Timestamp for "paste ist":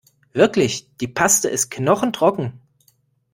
1.07-1.69